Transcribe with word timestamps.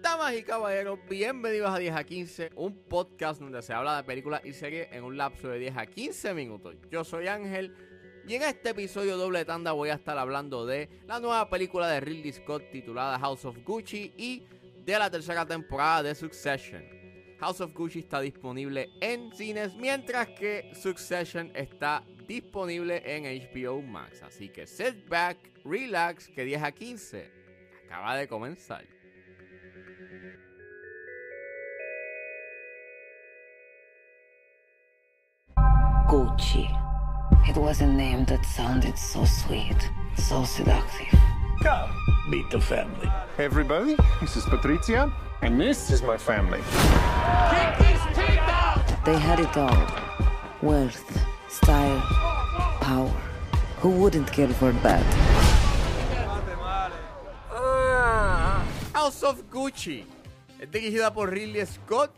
Damas 0.00 0.36
y 0.38 0.44
caballeros, 0.44 1.00
bienvenidos 1.08 1.74
a 1.74 1.78
10 1.78 1.96
a 1.96 2.04
15, 2.04 2.50
un 2.54 2.84
podcast 2.84 3.40
donde 3.40 3.60
se 3.62 3.72
habla 3.72 3.96
de 3.96 4.04
películas 4.04 4.42
y 4.44 4.52
series 4.52 4.86
en 4.92 5.02
un 5.02 5.16
lapso 5.16 5.48
de 5.48 5.58
10 5.58 5.76
a 5.78 5.86
15 5.86 6.32
minutos. 6.32 6.76
Yo 6.92 7.02
soy 7.02 7.26
Ángel 7.26 7.74
y 8.24 8.36
en 8.36 8.42
este 8.42 8.70
episodio 8.70 9.16
doble 9.16 9.44
tanda 9.44 9.72
voy 9.72 9.88
a 9.88 9.94
estar 9.94 10.16
hablando 10.16 10.64
de 10.66 10.88
la 11.08 11.18
nueva 11.18 11.50
película 11.50 11.88
de 11.88 11.98
Ridley 11.98 12.30
Scott 12.30 12.70
titulada 12.70 13.18
House 13.18 13.44
of 13.46 13.58
Gucci 13.64 14.12
y 14.16 14.46
de 14.84 14.96
la 14.96 15.10
tercera 15.10 15.44
temporada 15.44 16.04
de 16.04 16.14
Succession. 16.14 16.99
House 17.40 17.62
of 17.62 17.72
Gucci 17.72 18.00
está 18.00 18.20
disponible 18.20 18.90
en 19.00 19.34
cines, 19.34 19.74
mientras 19.74 20.28
que 20.28 20.70
Succession 20.74 21.50
está 21.54 22.04
disponible 22.28 23.02
en 23.06 23.24
HBO 23.24 23.80
Max. 23.80 24.22
Así 24.22 24.50
que 24.50 24.66
sit 24.66 25.08
back, 25.08 25.38
relax, 25.64 26.28
que 26.28 26.44
10 26.44 26.62
a 26.62 26.70
15 26.70 27.30
acaba 27.86 28.16
de 28.16 28.28
comenzar. 28.28 28.84
Gucci. 36.08 36.68
It 37.48 37.56
was 37.56 37.80
a 37.80 37.86
name 37.86 38.26
that 38.26 38.44
sounded 38.44 38.98
so 38.98 39.24
sweet, 39.24 39.76
so 40.16 40.44
seductive. 40.44 41.18
Come, 41.62 41.90
meet 42.28 42.50
the 42.50 42.60
family. 42.60 43.08
Hey 43.36 43.44
everybody, 43.46 43.96
this 44.20 44.36
is 44.36 44.44
Patricia, 44.44 45.10
and 45.42 45.60
this 45.60 45.90
is 45.90 46.02
my 46.02 46.16
family. 46.16 46.60
They 49.04 49.18
had 49.18 49.40
it 49.40 49.56
all 49.56 49.86
wealth, 50.62 51.04
style, 51.48 52.00
power. 52.80 53.12
Who 53.80 53.90
wouldn't 53.90 54.30
care 54.30 54.48
for 54.48 54.72
that? 54.82 55.04
House 58.92 59.22
of 59.22 59.42
Gucci 59.50 60.04
es 60.58 60.70
dirigida 60.70 61.12
por 61.12 61.30
Ridley 61.30 61.64
Scott, 61.64 62.14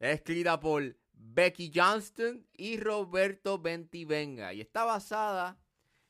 es 0.00 0.18
escrita 0.18 0.58
por 0.58 0.96
Becky 1.12 1.70
Johnston 1.72 2.44
y 2.52 2.78
Roberto 2.78 3.58
Bentivenga 3.58 4.52
y 4.52 4.60
está 4.60 4.84
basada 4.84 5.56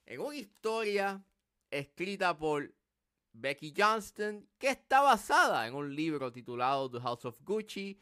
en 0.07 0.21
una 0.21 0.37
historia 0.37 1.23
escrita 1.71 2.37
por 2.37 2.73
Becky 3.35 3.75
Johnston 3.77 4.47
que 4.59 4.69
está 4.69 5.03
basada 5.03 5.67
en 5.67 5.75
un 5.75 5.95
libro 5.95 6.33
titulado 6.33 6.91
The 6.91 7.01
House 7.01 7.25
of 7.25 7.41
Gucci, 7.45 7.99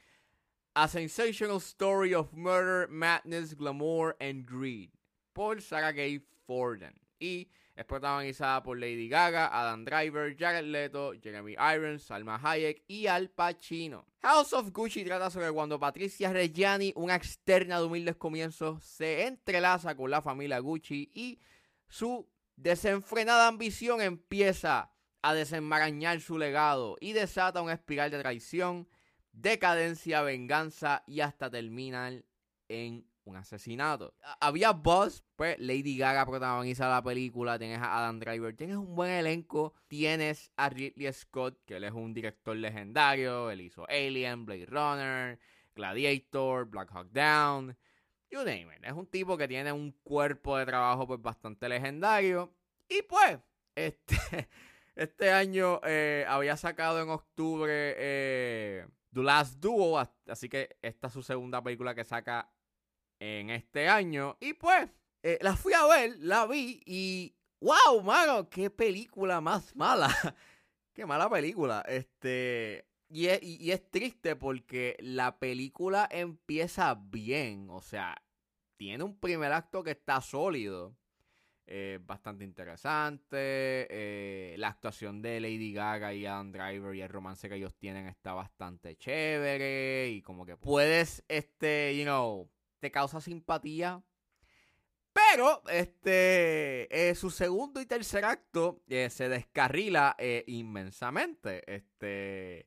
A 0.74 0.86
Sensational 0.86 1.56
Story 1.56 2.14
of 2.14 2.32
Murder, 2.32 2.88
Madness, 2.88 3.56
Glamour 3.56 4.16
and 4.20 4.46
Greed 4.46 4.90
por 5.32 5.60
Sarah 5.60 5.92
Gay 5.92 6.20
Forden 6.46 6.94
y 7.18 7.48
es 7.74 7.86
protagonizada 7.86 8.62
por 8.62 8.78
Lady 8.78 9.08
Gaga, 9.08 9.48
Adam 9.50 9.84
Driver, 9.84 10.36
Jared 10.36 10.66
Leto, 10.66 11.14
Jeremy 11.22 11.52
Irons, 11.52 12.02
Salma 12.02 12.38
Hayek 12.42 12.84
y 12.86 13.06
Al 13.06 13.30
Pacino. 13.30 14.04
House 14.20 14.52
of 14.52 14.70
Gucci 14.72 15.04
trata 15.04 15.30
sobre 15.30 15.50
cuando 15.50 15.80
Patricia 15.80 16.32
Reggiani, 16.32 16.92
una 16.96 17.16
externa 17.16 17.78
de 17.78 17.86
humildes 17.86 18.16
comienzos, 18.16 18.84
se 18.84 19.26
entrelaza 19.26 19.96
con 19.96 20.10
la 20.10 20.20
familia 20.20 20.58
Gucci 20.58 21.10
y 21.14 21.38
su 21.88 22.28
desenfrenada 22.56 23.48
ambición 23.48 24.02
empieza 24.02 24.91
a 25.22 25.34
desenmarañar 25.34 26.20
su 26.20 26.38
legado 26.38 26.96
y 27.00 27.12
desata 27.12 27.62
una 27.62 27.74
espiral 27.74 28.10
de 28.10 28.20
traición, 28.20 28.88
decadencia, 29.32 30.22
venganza 30.22 31.04
y 31.06 31.20
hasta 31.20 31.50
terminar 31.50 32.24
en 32.68 33.06
un 33.24 33.36
asesinato. 33.36 34.14
Había 34.40 34.72
buzz, 34.72 35.22
pues 35.36 35.56
Lady 35.58 35.96
Gaga 35.96 36.26
protagoniza 36.26 36.88
la 36.88 37.02
película, 37.02 37.58
tienes 37.58 37.78
a 37.78 37.98
Adam 37.98 38.18
Driver, 38.18 38.56
tienes 38.56 38.76
un 38.76 38.94
buen 38.94 39.10
elenco, 39.10 39.74
tienes 39.86 40.50
a 40.56 40.68
Ridley 40.68 41.12
Scott, 41.12 41.58
que 41.64 41.76
él 41.76 41.84
es 41.84 41.92
un 41.92 42.12
director 42.12 42.56
legendario, 42.56 43.50
él 43.50 43.60
hizo 43.60 43.86
Alien, 43.88 44.44
Blade 44.44 44.66
Runner, 44.66 45.38
Gladiator, 45.74 46.66
Black 46.66 46.90
Hawk 46.92 47.10
Down, 47.12 47.76
you 48.30 48.38
name 48.38 48.68
it. 48.76 48.84
Es 48.84 48.92
un 48.92 49.06
tipo 49.06 49.36
que 49.36 49.46
tiene 49.46 49.72
un 49.72 49.92
cuerpo 50.02 50.58
de 50.58 50.66
trabajo 50.66 51.06
pues 51.06 51.22
bastante 51.22 51.68
legendario. 51.68 52.52
Y 52.88 53.02
pues, 53.02 53.38
este, 53.74 54.16
este 54.94 55.30
año 55.30 55.80
eh, 55.84 56.24
había 56.28 56.56
sacado 56.56 57.00
en 57.00 57.08
octubre 57.08 57.94
eh, 57.96 58.86
The 59.12 59.22
Last 59.22 59.58
Duo, 59.58 59.98
así 60.26 60.48
que 60.48 60.76
esta 60.82 61.06
es 61.06 61.12
su 61.12 61.22
segunda 61.22 61.62
película 61.62 61.94
que 61.94 62.04
saca 62.04 62.52
en 63.18 63.50
este 63.50 63.88
año. 63.88 64.36
Y 64.40 64.54
pues, 64.54 64.90
eh, 65.22 65.38
la 65.40 65.56
fui 65.56 65.72
a 65.72 65.86
ver, 65.86 66.16
la 66.18 66.46
vi 66.46 66.82
y. 66.84 67.34
¡Wow, 67.60 68.02
mano! 68.02 68.48
¡Qué 68.50 68.70
película 68.70 69.40
más 69.40 69.76
mala! 69.76 70.08
¡Qué 70.92 71.06
mala 71.06 71.30
película! 71.30 71.84
Este. 71.86 72.88
Y 73.08 73.28
y 73.44 73.70
es 73.70 73.90
triste 73.90 74.36
porque 74.36 74.96
la 75.00 75.38
película 75.38 76.08
empieza 76.10 76.94
bien. 76.94 77.68
O 77.70 77.80
sea, 77.80 78.20
tiene 78.76 79.04
un 79.04 79.16
primer 79.18 79.52
acto 79.52 79.84
que 79.84 79.92
está 79.92 80.20
sólido. 80.20 80.96
Eh, 81.66 82.00
bastante 82.02 82.44
interesante. 82.44 83.36
Eh, 83.38 84.56
la 84.58 84.68
actuación 84.68 85.22
de 85.22 85.40
Lady 85.40 85.72
Gaga 85.72 86.12
y 86.12 86.26
Adam 86.26 86.50
Driver 86.50 86.94
y 86.94 87.02
el 87.02 87.08
romance 87.08 87.48
que 87.48 87.54
ellos 87.54 87.74
tienen 87.76 88.06
está 88.08 88.32
bastante 88.34 88.96
chévere. 88.96 90.08
Y 90.10 90.22
como 90.22 90.44
que 90.44 90.56
puedes, 90.56 91.24
este, 91.28 91.96
you 91.96 92.04
know, 92.04 92.50
te 92.80 92.90
causa 92.90 93.20
simpatía. 93.20 94.02
Pero 95.12 95.62
este 95.68 97.10
eh, 97.10 97.14
su 97.14 97.30
segundo 97.30 97.82
y 97.82 97.86
tercer 97.86 98.24
acto 98.24 98.82
eh, 98.88 99.10
se 99.10 99.28
descarrila 99.28 100.16
inmensamente. 100.46 101.62
Este 101.72 102.66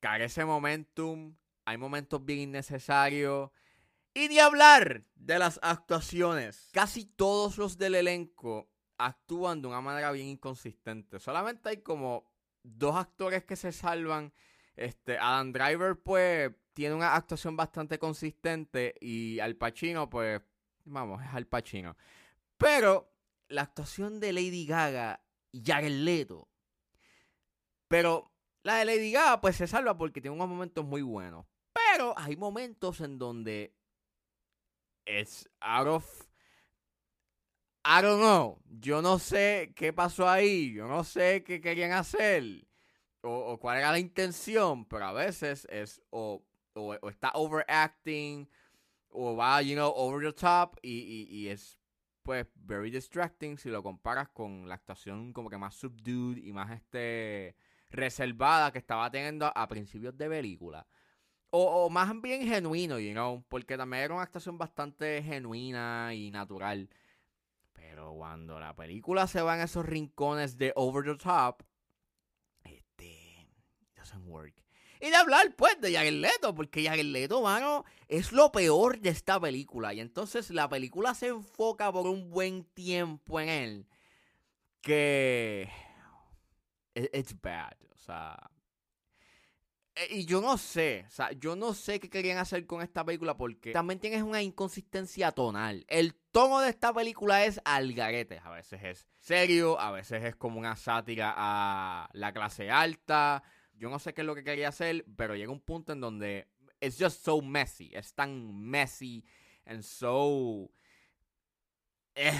carece 0.00 0.44
momentum. 0.44 1.36
Hay 1.64 1.76
momentos 1.76 2.24
bien 2.24 2.40
innecesarios. 2.40 3.50
Y 4.14 4.28
ni 4.28 4.38
hablar 4.38 5.04
de 5.14 5.38
las 5.38 5.60
actuaciones. 5.62 6.70
Casi 6.72 7.04
todos 7.04 7.58
los 7.58 7.78
del 7.78 7.94
elenco 7.94 8.70
actúan 8.98 9.62
de 9.62 9.68
una 9.68 9.80
manera 9.80 10.10
bien 10.12 10.26
inconsistente. 10.26 11.20
Solamente 11.20 11.68
hay 11.68 11.82
como 11.82 12.30
dos 12.62 12.96
actores 12.96 13.44
que 13.44 13.56
se 13.56 13.72
salvan. 13.72 14.32
Este, 14.76 15.18
Adam 15.18 15.52
Driver, 15.52 15.98
pues, 15.98 16.52
tiene 16.72 16.94
una 16.94 17.14
actuación 17.14 17.56
bastante 17.56 17.98
consistente. 17.98 18.94
Y 19.00 19.38
Al 19.40 19.56
Pacino, 19.56 20.08
pues, 20.08 20.40
vamos, 20.84 21.22
es 21.22 21.32
Al 21.32 21.46
Pacino. 21.46 21.96
Pero 22.56 23.12
la 23.48 23.62
actuación 23.62 24.20
de 24.20 24.32
Lady 24.32 24.66
Gaga 24.66 25.22
y 25.52 25.62
Jared 25.64 25.90
Leto. 25.90 26.48
Pero 27.86 28.32
la 28.62 28.76
de 28.76 28.84
Lady 28.84 29.12
Gaga, 29.12 29.40
pues, 29.40 29.56
se 29.56 29.66
salva 29.66 29.96
porque 29.96 30.20
tiene 30.20 30.36
unos 30.36 30.48
momentos 30.48 30.84
muy 30.84 31.02
buenos. 31.02 31.46
Pero 31.72 32.14
hay 32.18 32.36
momentos 32.36 33.00
en 33.00 33.18
donde 33.18 33.77
es 35.08 35.48
out 35.60 35.88
of 35.88 36.28
I 37.84 38.02
don't 38.02 38.20
know. 38.20 38.60
Yo 38.68 39.00
no 39.00 39.18
sé 39.18 39.72
qué 39.74 39.94
pasó 39.94 40.28
ahí. 40.28 40.74
Yo 40.74 40.86
no 40.86 41.04
sé 41.04 41.42
qué 41.42 41.60
querían 41.60 41.92
hacer. 41.92 42.66
O, 43.22 43.58
cuál 43.58 43.78
era 43.78 43.92
la 43.92 43.98
intención. 43.98 44.84
Pero 44.84 45.06
a 45.06 45.12
veces 45.12 45.66
es 45.70 46.02
o, 46.10 46.44
está 47.08 47.30
overacting. 47.32 48.46
O 49.08 49.34
va, 49.34 49.62
you 49.62 49.74
know, 49.74 49.90
over 49.96 50.22
the 50.22 50.38
top. 50.38 50.76
Y, 50.82 50.98
y, 50.98 51.34
y, 51.34 51.48
es, 51.48 51.78
pues, 52.22 52.46
very 52.56 52.90
distracting 52.90 53.56
si 53.56 53.70
lo 53.70 53.82
comparas 53.82 54.28
con 54.28 54.68
la 54.68 54.74
actuación 54.74 55.32
como 55.32 55.48
que 55.48 55.56
más 55.56 55.74
subdued 55.74 56.36
y 56.36 56.52
más, 56.52 56.70
este, 56.70 57.56
reservada 57.88 58.70
que 58.70 58.78
estaba 58.78 59.10
teniendo 59.10 59.50
a 59.54 59.66
principios 59.66 60.14
de 60.18 60.28
película. 60.28 60.86
O, 61.50 61.88
más 61.88 62.20
bien 62.20 62.46
genuino, 62.46 62.98
you 62.98 63.12
know, 63.12 63.42
porque 63.48 63.78
también 63.78 64.02
era 64.04 64.14
una 64.14 64.22
actuación 64.22 64.58
bastante 64.58 65.22
genuina 65.22 66.12
y 66.14 66.30
natural. 66.30 66.90
Pero 67.72 68.12
cuando 68.12 68.60
la 68.60 68.76
película 68.76 69.26
se 69.26 69.40
va 69.40 69.54
en 69.56 69.62
esos 69.62 69.86
rincones 69.86 70.58
de 70.58 70.72
over 70.76 71.04
the 71.04 71.16
top, 71.16 71.62
este, 72.64 73.48
doesn't 73.96 74.26
work. 74.26 74.62
Y 75.00 75.08
de 75.08 75.16
hablar, 75.16 75.54
pues, 75.56 75.80
de 75.80 75.94
Jared 75.94 76.20
Leto, 76.20 76.54
porque 76.54 76.84
Jared 76.84 77.06
Leto, 77.06 77.40
mano, 77.40 77.84
es 78.08 78.32
lo 78.32 78.52
peor 78.52 79.00
de 79.00 79.10
esta 79.10 79.40
película. 79.40 79.94
Y 79.94 80.00
entonces 80.00 80.50
la 80.50 80.68
película 80.68 81.14
se 81.14 81.28
enfoca 81.28 81.90
por 81.90 82.06
un 82.06 82.30
buen 82.30 82.64
tiempo 82.64 83.40
en 83.40 83.48
él. 83.48 83.86
Que... 84.82 85.70
It's 86.94 87.40
bad, 87.40 87.76
o 87.94 87.98
sea 87.98 88.50
y 90.10 90.24
yo 90.24 90.40
no 90.40 90.58
sé, 90.58 91.04
o 91.06 91.10
sea, 91.10 91.32
yo 91.32 91.56
no 91.56 91.74
sé 91.74 92.00
qué 92.00 92.08
querían 92.08 92.38
hacer 92.38 92.66
con 92.66 92.82
esta 92.82 93.04
película 93.04 93.36
porque 93.36 93.72
también 93.72 94.00
tienes 94.00 94.22
una 94.22 94.42
inconsistencia 94.42 95.32
tonal. 95.32 95.84
El 95.88 96.14
tono 96.30 96.60
de 96.60 96.70
esta 96.70 96.92
película 96.92 97.44
es 97.44 97.60
algarete. 97.64 98.40
A 98.44 98.50
veces 98.50 98.80
es 98.82 99.08
serio, 99.18 99.78
a 99.80 99.90
veces 99.90 100.24
es 100.24 100.36
como 100.36 100.58
una 100.58 100.76
sátira 100.76 101.34
a 101.36 102.08
la 102.12 102.32
clase 102.32 102.70
alta. 102.70 103.42
Yo 103.74 103.90
no 103.90 103.98
sé 103.98 104.14
qué 104.14 104.22
es 104.22 104.26
lo 104.26 104.34
que 104.34 104.44
quería 104.44 104.68
hacer, 104.68 105.04
pero 105.16 105.34
llega 105.34 105.52
un 105.52 105.60
punto 105.60 105.92
en 105.92 106.00
donde 106.00 106.48
it's 106.80 106.96
just 106.98 107.24
so 107.24 107.40
messy. 107.40 107.90
Es 107.92 108.14
tan 108.14 108.54
messy 108.68 109.24
and 109.66 109.82
so 109.82 110.70
eh. 112.14 112.32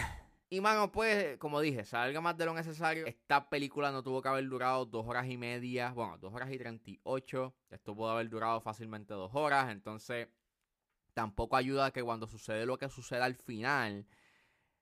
Y 0.51 0.63
mano, 0.63 0.91
pues, 0.91 1.37
como 1.37 1.61
dije, 1.61 1.85
salga 1.85 2.23
más 2.23 2.37
de 2.39 2.47
lo 2.47 2.55
necesario. 2.55 3.07
Esta 3.07 3.51
película 3.51 3.93
no 3.93 4.03
tuvo 4.03 4.23
que 4.23 4.29
haber 4.29 4.49
durado 4.49 4.87
dos 4.87 5.07
horas 5.07 5.27
y 5.27 5.37
media. 5.37 5.91
Bueno, 5.93 6.17
dos 6.17 6.33
horas 6.33 6.51
y 6.51 6.57
treinta 6.57 6.91
y 6.91 6.99
ocho. 7.03 7.55
Esto 7.69 7.95
pudo 7.95 8.11
haber 8.11 8.31
durado 8.31 8.61
fácilmente 8.63 9.13
dos 9.13 9.35
horas. 9.35 9.71
Entonces, 9.71 10.29
tampoco 11.13 11.57
ayuda 11.57 11.91
que 11.91 12.03
cuando 12.03 12.27
sucede 12.27 12.65
lo 12.65 12.79
que 12.79 12.89
suceda 12.89 13.27
al 13.27 13.35
final, 13.35 14.07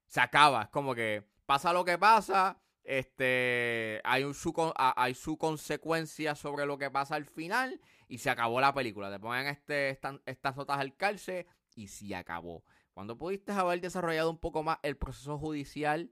se 0.07 0.21
acaba. 0.21 0.63
Es 0.63 0.69
como 0.69 0.95
que 0.95 1.25
pasa 1.47 1.73
lo 1.73 1.85
que 1.85 1.99
pasa. 1.99 2.63
Este, 2.85 4.01
hay, 4.05 4.23
un, 4.23 4.35
su, 4.35 4.55
hay 4.77 5.15
su 5.15 5.37
consecuencia 5.37 6.37
sobre 6.37 6.65
lo 6.65 6.79
que 6.79 6.93
pasa 6.93 7.17
al 7.17 7.25
final 7.27 7.81
y 8.07 8.19
se 8.19 8.31
acabó 8.31 8.61
la 8.61 8.73
película. 8.73 9.11
Te 9.11 9.19
ponen 9.19 9.49
este, 9.49 9.99
estas 10.27 10.57
notas 10.57 10.79
al 10.79 10.95
cárcel 10.95 11.45
y 11.75 11.89
se 11.89 12.15
acabó. 12.15 12.63
Cuando 12.97 13.19
pudiste 13.19 13.53
haber 13.53 13.83
desarrollado 13.83 14.31
un 14.31 14.39
poco 14.39 14.63
más 14.63 14.79
el 14.83 14.97
proceso 14.97 15.37
judicial, 15.37 16.11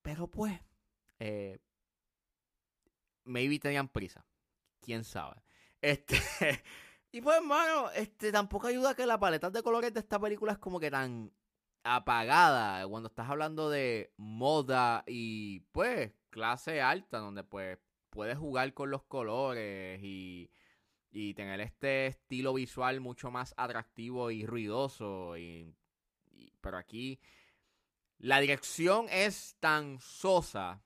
pero 0.00 0.28
pues, 0.28 0.58
eh, 1.18 1.58
maybe 3.24 3.58
tenían 3.58 3.88
prisa. 3.88 4.24
Quién 4.80 5.04
sabe. 5.04 5.42
Este, 5.82 6.16
y 7.12 7.20
pues, 7.20 7.36
hermano, 7.36 7.90
este, 7.90 8.32
tampoco 8.32 8.68
ayuda 8.68 8.94
que 8.94 9.04
la 9.04 9.20
paleta 9.20 9.50
de 9.50 9.62
colores 9.62 9.92
de 9.92 10.00
esta 10.00 10.18
película 10.18 10.52
es 10.52 10.58
como 10.58 10.80
que 10.80 10.90
tan 10.90 11.30
apagada 11.82 12.88
cuando 12.88 13.10
estás 13.10 13.28
hablando 13.28 13.68
de 13.68 14.10
moda 14.16 15.04
y 15.06 15.60
pues 15.72 16.14
clase 16.30 16.80
alta 16.80 17.18
donde 17.18 17.44
pues 17.44 17.76
puedes 18.08 18.38
jugar 18.38 18.72
con 18.72 18.90
los 18.90 19.02
colores 19.02 20.00
y 20.02 20.50
y 21.14 21.32
tener 21.32 21.60
este 21.60 22.08
estilo 22.08 22.52
visual 22.52 23.00
mucho 23.00 23.30
más 23.30 23.54
atractivo 23.56 24.32
y 24.32 24.44
ruidoso. 24.44 25.38
Y, 25.38 25.72
pero 26.60 26.76
aquí 26.76 27.20
la 28.18 28.40
dirección 28.40 29.06
es 29.08 29.56
tan 29.60 30.00
sosa 30.00 30.82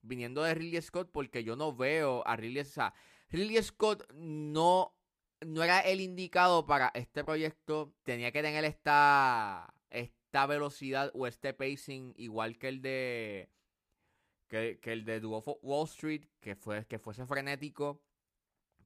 viniendo 0.00 0.42
de 0.42 0.54
Ridley 0.54 0.80
Scott 0.80 1.10
porque 1.12 1.44
yo 1.44 1.54
no 1.54 1.76
veo 1.76 2.26
a 2.26 2.34
Ridley, 2.34 2.62
o 2.62 2.92
Ridley 3.28 3.62
Scott 3.62 4.10
no, 4.14 4.96
no 5.42 5.62
era 5.62 5.80
el 5.80 6.00
indicado 6.00 6.64
para 6.64 6.90
este 6.94 7.22
proyecto, 7.22 7.92
tenía 8.04 8.32
que 8.32 8.40
tener 8.40 8.64
esta, 8.64 9.74
esta 9.90 10.46
velocidad 10.46 11.10
o 11.12 11.26
este 11.26 11.52
pacing 11.52 12.14
igual 12.16 12.56
que 12.56 12.68
el 12.68 12.80
de 12.80 13.50
que, 14.48 14.78
el 14.84 15.04
de 15.04 15.18
Wall 15.26 15.88
Street, 15.88 16.24
que, 16.40 16.54
fue, 16.54 16.86
que 16.86 16.98
fuese 16.98 17.26
frenético, 17.26 18.00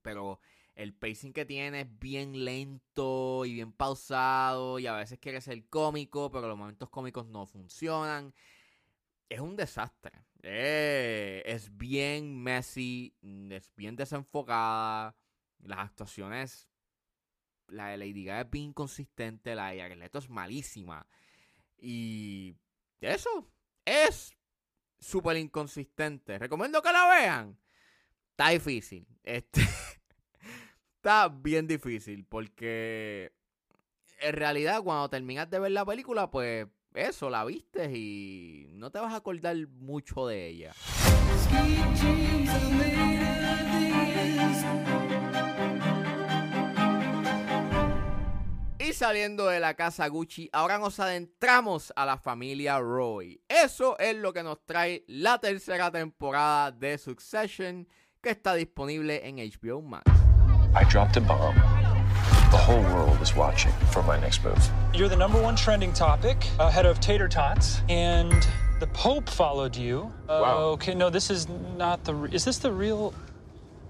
pero 0.01 0.41
el 0.75 0.93
pacing 0.93 1.33
que 1.33 1.45
tiene 1.45 1.81
es 1.81 1.99
bien 1.99 2.43
lento 2.45 3.45
y 3.45 3.53
bien 3.53 3.71
pausado 3.71 4.79
y 4.79 4.87
a 4.87 4.95
veces 4.95 5.19
quiere 5.19 5.41
ser 5.41 5.67
cómico, 5.67 6.31
pero 6.31 6.47
los 6.47 6.57
momentos 6.57 6.89
cómicos 6.89 7.27
no 7.27 7.45
funcionan. 7.45 8.33
Es 9.29 9.39
un 9.39 9.55
desastre. 9.55 10.11
Eh, 10.41 11.43
es 11.45 11.75
bien 11.77 12.41
messy, 12.41 13.15
es 13.49 13.71
bien 13.75 13.95
desenfocada. 13.95 15.15
Las 15.59 15.79
actuaciones, 15.79 16.69
la 17.67 17.87
de 17.87 17.97
Lady 17.97 18.25
Gaga 18.25 18.41
es 18.41 18.49
bien 18.49 18.65
inconsistente, 18.65 19.55
la 19.55 19.69
de 19.71 19.81
Arleto 19.81 20.19
es 20.19 20.29
malísima. 20.29 21.07
Y 21.77 22.57
eso 22.99 23.49
es 23.85 24.35
súper 24.99 25.37
inconsistente. 25.37 26.39
Recomiendo 26.39 26.81
que 26.81 26.91
la 26.91 27.07
vean. 27.09 27.57
Está 28.31 28.49
difícil. 28.49 29.07
Este 29.23 29.61
está 31.03 31.27
bien 31.27 31.67
difícil 31.67 32.23
porque 32.23 33.33
en 34.21 34.33
realidad 34.33 34.81
cuando 34.81 35.09
terminas 35.09 35.49
de 35.49 35.59
ver 35.59 35.71
la 35.73 35.83
película, 35.83 36.31
pues 36.31 36.65
eso, 36.93 37.29
la 37.29 37.43
viste 37.43 37.91
y 37.93 38.67
no 38.75 38.89
te 38.89 38.99
vas 38.99 39.11
a 39.11 39.17
acordar 39.17 39.57
mucho 39.67 40.27
de 40.27 40.47
ella. 40.47 40.71
Y 48.79 48.93
saliendo 48.93 49.47
de 49.47 49.59
la 49.59 49.73
casa 49.73 50.07
Gucci, 50.07 50.49
ahora 50.53 50.77
nos 50.77 51.01
adentramos 51.01 51.91
a 51.97 52.05
la 52.05 52.17
familia 52.17 52.79
Roy. 52.79 53.41
Eso 53.49 53.99
es 53.99 54.15
lo 54.15 54.31
que 54.31 54.43
nos 54.43 54.65
trae 54.65 55.03
la 55.07 55.37
tercera 55.37 55.91
temporada 55.91 56.71
de 56.71 56.97
Succession 56.97 57.89
que 58.21 58.29
está 58.29 58.55
disponible 58.55 59.27
en 59.27 59.35
HBO 59.35 59.81
Max. 59.81 60.12
I 60.75 60.83
dropped 60.85 61.17
a 61.17 61.21
bomb. 61.21 61.55
The 62.49 62.57
whole 62.57 62.81
world 62.81 63.21
is 63.21 63.35
watching 63.35 63.71
for 63.91 64.01
my 64.03 64.19
next 64.19 64.43
move. 64.43 64.69
You're 64.93 65.07
the 65.07 65.15
number 65.15 65.41
one 65.41 65.55
trending 65.55 65.93
topic 65.93 66.47
ahead 66.59 66.85
of 66.85 66.99
tater 66.99 67.27
tots, 67.27 67.81
and 67.89 68.47
the 68.79 68.87
Pope 68.87 69.29
followed 69.29 69.75
you. 69.75 70.11
Uh, 70.27 70.39
wow. 70.41 70.57
Okay, 70.73 70.95
no, 70.95 71.09
this 71.09 71.29
is 71.29 71.47
not 71.77 72.03
the. 72.03 72.23
Is 72.25 72.43
this 72.43 72.57
the 72.57 72.71
real? 72.71 73.13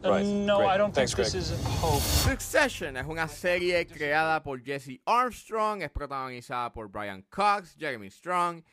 Uh, 0.04 0.12
right. 0.12 0.26
No, 0.26 0.58
Great. 0.58 0.70
I 0.70 0.78
don't 0.78 0.94
Thanks, 0.94 1.14
think 1.14 1.26
this 1.26 1.36
is 1.36 1.52
a 1.52 1.64
Pope. 1.80 2.02
Succession 2.02 2.98
es 2.98 3.06
una 3.06 3.28
serie 3.30 3.86
creada 3.86 4.44
por 4.44 4.60
Jesse 4.60 5.00
Armstrong, 5.08 5.82
es 5.82 5.90
protagonizada 5.90 6.74
por 6.74 6.90
Brian 6.90 7.24
Cox, 7.32 7.76
Jeremy 7.80 8.10
Strong, 8.10 8.64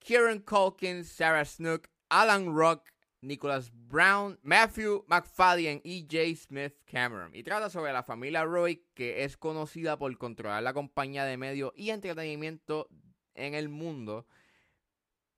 Kieran 0.00 0.40
Culkin, 0.40 1.02
Sarah 1.04 1.44
Snook, 1.46 1.86
Alan 2.10 2.50
Rock, 2.50 2.90
Nicholas 3.24 3.72
Brown, 3.72 4.38
Matthew 4.42 5.04
McFadden 5.08 5.80
y 5.82 6.02
J. 6.02 6.36
Smith 6.36 6.74
Cameron. 6.84 7.34
Y 7.34 7.42
trata 7.42 7.70
sobre 7.70 7.92
la 7.92 8.02
familia 8.02 8.44
Roy, 8.44 8.86
que 8.94 9.24
es 9.24 9.36
conocida 9.36 9.98
por 9.98 10.16
controlar 10.18 10.62
la 10.62 10.74
compañía 10.74 11.24
de 11.24 11.36
medios 11.36 11.72
y 11.74 11.90
entretenimiento 11.90 12.88
en 13.34 13.54
el 13.54 13.68
mundo. 13.68 14.26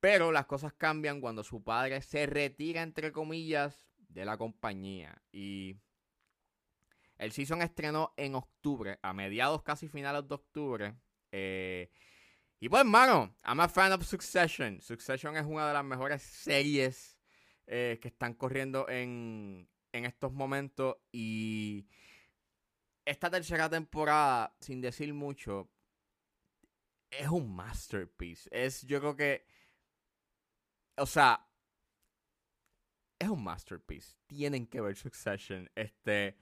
Pero 0.00 0.32
las 0.32 0.46
cosas 0.46 0.72
cambian 0.74 1.20
cuando 1.20 1.42
su 1.42 1.62
padre 1.62 2.02
se 2.02 2.26
retira, 2.26 2.82
entre 2.82 3.12
comillas, 3.12 3.88
de 4.08 4.24
la 4.24 4.36
compañía. 4.36 5.22
Y 5.32 5.76
el 7.18 7.32
season 7.32 7.62
estrenó 7.62 8.12
en 8.16 8.34
octubre, 8.34 8.98
a 9.02 9.12
mediados 9.12 9.62
casi 9.62 9.88
finales 9.88 10.28
de 10.28 10.34
octubre. 10.34 10.94
Eh, 11.32 11.90
y 12.58 12.68
pues, 12.68 12.80
hermano, 12.80 13.34
I'm 13.44 13.60
a 13.60 13.68
fan 13.68 13.92
of 13.92 14.04
Succession. 14.04 14.80
Succession 14.80 15.36
es 15.36 15.44
una 15.44 15.68
de 15.68 15.74
las 15.74 15.84
mejores 15.84 16.22
series 16.22 17.16
eh, 17.66 17.98
que 18.00 18.08
están 18.08 18.34
corriendo 18.34 18.88
en, 18.88 19.68
en 19.92 20.04
estos 20.04 20.32
momentos. 20.32 20.96
Y 21.12 21.86
esta 23.04 23.30
tercera 23.30 23.68
temporada, 23.68 24.56
sin 24.60 24.80
decir 24.80 25.12
mucho, 25.14 25.70
es 27.10 27.28
un 27.28 27.54
masterpiece. 27.54 28.48
Es, 28.52 28.82
yo 28.82 29.00
creo 29.00 29.16
que. 29.16 29.46
O 30.96 31.06
sea. 31.06 31.42
Es 33.18 33.28
un 33.28 33.42
masterpiece. 33.42 34.16
Tienen 34.26 34.66
que 34.66 34.80
ver 34.80 34.96
Succession. 34.96 35.70
Este. 35.74 36.36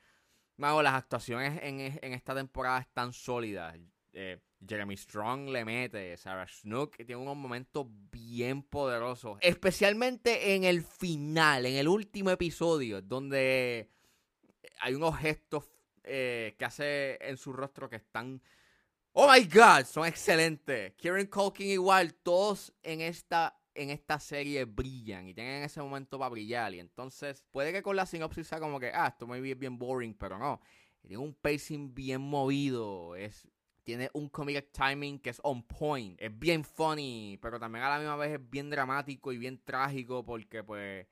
Mago, 0.56 0.82
las 0.82 0.94
actuaciones 0.94 1.60
en, 1.62 1.80
en 1.80 2.12
esta 2.12 2.34
temporada 2.34 2.80
están 2.80 3.12
sólidas. 3.12 3.76
Eh, 4.16 4.38
Jeremy 4.66 4.96
Strong 4.96 5.48
le 5.48 5.64
mete, 5.64 6.16
Sarah 6.16 6.46
Snook 6.46 6.96
tiene 6.96 7.16
unos 7.16 7.36
momentos 7.36 7.86
bien 8.12 8.62
poderosos, 8.62 9.38
especialmente 9.40 10.54
en 10.54 10.62
el 10.64 10.82
final, 10.82 11.66
en 11.66 11.74
el 11.74 11.88
último 11.88 12.30
episodio, 12.30 13.02
donde 13.02 13.90
hay 14.80 14.94
unos 14.94 15.18
gestos 15.18 15.64
eh, 16.04 16.54
que 16.56 16.64
hace 16.64 17.18
en 17.20 17.36
su 17.36 17.52
rostro 17.52 17.90
que 17.90 17.96
están, 17.96 18.40
oh 19.12 19.30
my 19.30 19.44
god, 19.46 19.84
son 19.84 20.06
excelentes. 20.06 20.94
Kieran 20.94 21.26
Culkin 21.26 21.66
igual, 21.66 22.14
todos 22.14 22.72
en 22.82 23.00
esta 23.00 23.58
en 23.74 23.90
esta 23.90 24.20
serie 24.20 24.64
brillan 24.66 25.26
y 25.26 25.34
tienen 25.34 25.64
ese 25.64 25.82
momento 25.82 26.16
para 26.18 26.30
brillar. 26.30 26.72
Y 26.74 26.78
entonces, 26.78 27.44
puede 27.50 27.72
que 27.72 27.82
con 27.82 27.96
la 27.96 28.06
sinopsis 28.06 28.46
sea 28.46 28.60
como 28.60 28.78
que, 28.78 28.92
ah, 28.94 29.08
esto 29.08 29.26
me 29.26 29.36
es 29.38 29.58
bien 29.58 29.76
boring, 29.76 30.14
pero 30.14 30.38
no. 30.38 30.60
Tiene 31.00 31.18
un 31.18 31.34
pacing 31.34 31.92
bien 31.92 32.20
movido. 32.20 33.16
Es 33.16 33.48
tiene 33.84 34.10
un 34.14 34.28
comedic 34.28 34.72
timing 34.72 35.20
que 35.20 35.30
es 35.30 35.40
on 35.44 35.62
point. 35.62 36.20
Es 36.20 36.36
bien 36.36 36.64
funny, 36.64 37.38
pero 37.40 37.60
también 37.60 37.84
a 37.84 37.90
la 37.90 37.98
misma 37.98 38.16
vez 38.16 38.32
es 38.32 38.50
bien 38.50 38.70
dramático 38.70 39.32
y 39.32 39.38
bien 39.38 39.62
trágico 39.62 40.24
porque 40.24 40.64
pues 40.64 41.06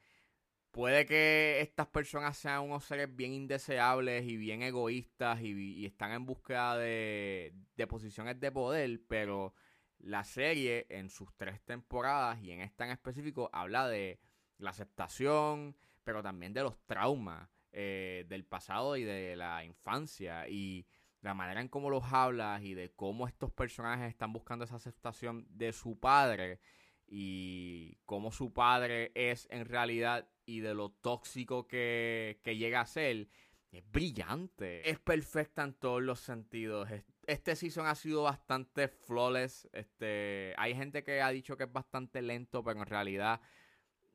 puede 0.72 1.06
que 1.06 1.60
estas 1.60 1.86
personas 1.88 2.36
sean 2.36 2.62
unos 2.62 2.84
seres 2.84 3.14
bien 3.14 3.32
indeseables 3.32 4.24
y 4.26 4.36
bien 4.36 4.62
egoístas 4.62 5.40
y, 5.42 5.86
están 5.86 6.12
en 6.12 6.26
búsqueda 6.26 6.76
de, 6.78 7.54
de, 7.76 7.86
posiciones 7.86 8.40
de 8.40 8.50
poder, 8.50 9.00
pero 9.06 9.54
la 9.98 10.24
serie 10.24 10.86
en 10.88 11.10
sus 11.10 11.32
tres 11.36 11.60
temporadas 11.62 12.42
y 12.42 12.52
en 12.52 12.60
esta 12.60 12.84
en 12.86 12.92
específico 12.92 13.50
habla 13.52 13.86
de 13.88 14.18
la 14.58 14.70
aceptación, 14.70 15.76
pero 16.04 16.22
también 16.22 16.54
de 16.54 16.62
los 16.62 16.78
traumas 16.86 17.48
eh, 17.72 18.24
del 18.28 18.44
pasado 18.44 18.96
y 18.96 19.04
de 19.04 19.36
la 19.36 19.64
infancia 19.64 20.48
y 20.48 20.86
la 21.22 21.34
manera 21.34 21.60
en 21.60 21.68
cómo 21.68 21.88
los 21.88 22.04
hablas 22.12 22.62
y 22.62 22.74
de 22.74 22.92
cómo 22.92 23.26
estos 23.26 23.50
personajes 23.52 24.08
están 24.08 24.32
buscando 24.32 24.64
esa 24.64 24.76
aceptación 24.76 25.46
de 25.50 25.72
su 25.72 25.98
padre 25.98 26.60
y 27.06 27.96
cómo 28.04 28.32
su 28.32 28.52
padre 28.52 29.12
es 29.14 29.46
en 29.50 29.64
realidad 29.66 30.28
y 30.44 30.60
de 30.60 30.74
lo 30.74 30.90
tóxico 30.90 31.68
que, 31.68 32.40
llega 32.44 32.80
a 32.80 32.86
ser, 32.86 33.28
es 33.70 33.90
brillante. 33.90 34.88
Es 34.88 34.98
perfecta 34.98 35.62
en 35.62 35.74
todos 35.74 36.02
los 36.02 36.20
sentidos. 36.20 36.88
Este 37.26 37.54
season 37.54 37.86
ha 37.86 37.94
sido 37.94 38.24
bastante 38.24 38.88
flawless. 38.88 39.68
Este, 39.72 40.54
hay 40.58 40.74
gente 40.74 41.04
que 41.04 41.22
ha 41.22 41.30
dicho 41.30 41.56
que 41.56 41.64
es 41.64 41.72
bastante 41.72 42.20
lento, 42.20 42.64
pero 42.64 42.80
en 42.80 42.86
realidad 42.86 43.40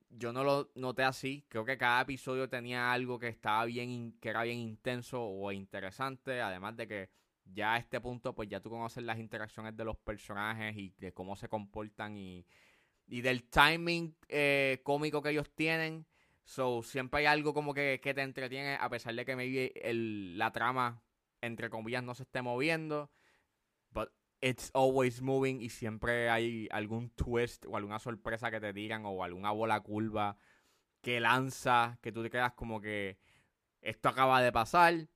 yo 0.10 0.34
no 0.34 0.44
lo 0.44 0.72
noté 0.76 1.04
así. 1.04 1.46
Creo 1.50 1.66
que 1.66 1.78
cada 1.78 2.02
episodio 2.02 2.50
tenía 2.50 2.92
algo 2.92 3.20
que 3.20 3.28
estaba 3.28 3.66
bien, 3.66 4.18
que 4.20 4.30
era 4.30 4.44
bien 4.44 4.60
intenso 4.60 5.24
o 5.24 5.52
interesante. 5.52 6.42
Además 6.42 6.76
de 6.78 6.88
que 6.88 7.10
ya 7.46 7.74
a 7.74 7.78
este 7.78 8.02
punto, 8.02 8.34
pues 8.36 8.50
ya 8.50 8.60
tú 8.60 8.70
conoces 8.70 9.04
las 9.04 9.20
interacciones 9.20 9.76
de 9.76 9.86
los 9.86 9.98
personajes 9.98 10.76
y 10.76 10.94
de 10.98 11.14
cómo 11.14 11.36
se 11.36 11.48
comportan 11.50 12.18
y, 12.18 12.46
y 13.08 13.22
del 13.22 13.44
timing 13.50 14.16
eh, 14.28 14.82
cómico 14.84 15.22
que 15.22 15.30
ellos 15.30 15.50
tienen. 15.56 16.06
So, 16.44 16.82
siempre 16.82 17.22
hay 17.22 17.26
algo 17.26 17.54
como 17.54 17.74
que, 17.74 18.00
te 18.02 18.22
entretiene, 18.22 18.78
a 18.80 18.90
pesar 18.90 19.14
de 19.16 19.26
que 19.26 19.36
maybe 19.36 19.74
el, 19.76 20.38
la 20.38 20.52
trama, 20.52 21.04
entre 21.42 21.70
comillas, 21.70 22.04
no 22.04 22.16
se 22.16 22.24
esté 22.24 22.42
moviendo. 22.42 23.12
But 23.92 24.10
it's 24.42 24.70
always 24.74 25.22
moving 25.22 25.62
y 25.62 25.70
siempre 25.70 26.30
hay 26.30 26.68
algún 26.72 27.10
twist 27.12 27.66
o 27.66 27.78
alguna 27.78 28.00
sorpresa 28.00 28.52
que 28.52 28.60
te 28.60 28.74
digan 28.74 29.04
o 29.06 29.24
alguna 29.24 29.52
bola 29.52 29.80
curva 29.82 30.38
que 31.02 31.20
lanza, 31.20 31.98
que 32.02 32.12
tú 32.12 32.24
te 32.24 32.30
quedas 32.30 32.54
como 32.54 32.82
que 32.82 33.18
esto 33.82 34.10
acaba 34.10 34.42
de 34.42 34.52
pasar. 34.52 35.08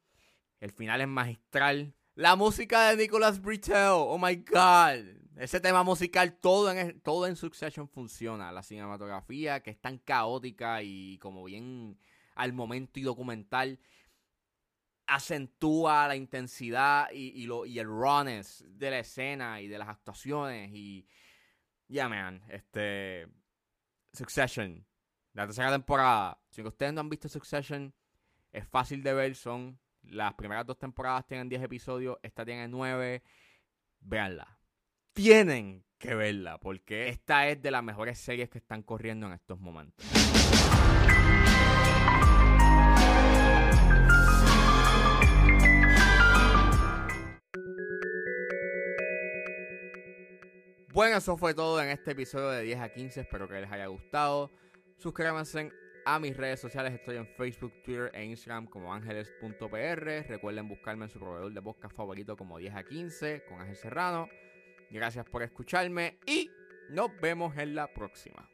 El 0.59 0.71
final 0.71 1.01
es 1.01 1.07
magistral. 1.07 1.95
La 2.15 2.35
música 2.35 2.89
de 2.89 2.97
Nicholas 2.97 3.41
Britell, 3.41 3.91
oh 3.91 4.17
my 4.17 4.35
god. 4.35 5.05
Ese 5.37 5.59
tema 5.59 5.83
musical, 5.83 6.33
todo 6.33 6.71
en, 6.71 6.99
todo 7.01 7.25
en 7.25 7.35
Succession 7.35 7.87
funciona. 7.87 8.51
La 8.51 8.63
cinematografía, 8.63 9.61
que 9.61 9.71
es 9.71 9.81
tan 9.81 9.97
caótica 9.97 10.83
y 10.83 11.17
como 11.19 11.43
bien 11.45 11.97
al 12.35 12.53
momento 12.53 12.99
y 12.99 13.03
documental, 13.03 13.79
acentúa 15.15 16.07
la 16.07 16.15
intensidad 16.15 17.09
y, 17.11 17.45
lo, 17.45 17.65
y 17.65 17.79
el 17.79 17.87
rawness 17.87 18.63
de 18.67 18.91
la 18.91 18.99
escena 18.99 19.61
y 19.61 19.67
de 19.67 19.77
las 19.77 19.89
actuaciones. 19.89 20.71
Y. 20.73 21.07
Ya, 21.87 22.07
man. 22.07 22.41
Este. 22.49 23.27
Succession. 24.13 24.85
La 25.33 25.45
tercera 25.45 25.71
temporada. 25.71 26.39
Si 26.49 26.61
ustedes 26.61 26.93
no 26.93 27.01
han 27.01 27.09
visto 27.09 27.29
Succession, 27.29 27.93
es 28.51 28.67
fácil 28.67 29.03
de 29.03 29.13
ver. 29.13 29.35
Son. 29.35 29.79
Las 30.03 30.33
primeras 30.33 30.65
dos 30.65 30.79
temporadas 30.79 31.25
tienen 31.27 31.47
10 31.47 31.63
episodios. 31.63 32.17
Esta 32.23 32.43
tiene 32.43 32.67
9. 32.67 33.21
Veanla 33.99 34.61
tienen 35.13 35.83
que 35.97 36.15
verla, 36.15 36.57
porque 36.59 37.09
esta 37.09 37.47
es 37.47 37.61
de 37.61 37.71
las 37.71 37.83
mejores 37.83 38.17
series 38.17 38.49
que 38.49 38.57
están 38.57 38.81
corriendo 38.81 39.27
en 39.27 39.33
estos 39.33 39.59
momentos. 39.59 40.05
Bueno, 51.01 51.17
eso 51.17 51.35
fue 51.35 51.55
todo 51.55 51.81
en 51.81 51.89
este 51.89 52.11
episodio 52.11 52.49
de 52.49 52.61
10 52.61 52.79
a 52.79 52.89
15. 52.89 53.21
Espero 53.21 53.47
que 53.47 53.59
les 53.59 53.71
haya 53.71 53.87
gustado. 53.87 54.51
Suscríbanse 54.99 55.71
a 56.05 56.19
mis 56.19 56.37
redes 56.37 56.59
sociales. 56.59 56.93
Estoy 56.93 57.17
en 57.17 57.25
Facebook, 57.25 57.73
Twitter 57.83 58.11
e 58.13 58.23
Instagram 58.23 58.67
como 58.67 58.93
ángeles.pr. 58.93 60.29
Recuerden 60.29 60.67
buscarme 60.67 61.05
en 61.05 61.09
su 61.09 61.17
proveedor 61.17 61.53
de 61.53 61.61
podcast 61.63 61.95
favorito 61.95 62.37
como 62.37 62.59
10 62.59 62.75
a 62.75 62.83
15 62.83 63.45
con 63.45 63.61
Ángel 63.61 63.77
Serrano. 63.77 64.29
Gracias 64.91 65.25
por 65.25 65.41
escucharme 65.41 66.19
y 66.27 66.51
nos 66.91 67.09
vemos 67.19 67.57
en 67.57 67.73
la 67.73 67.91
próxima. 67.91 68.50